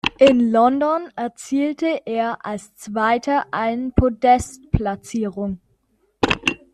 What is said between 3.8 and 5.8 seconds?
Podest-Platzierung.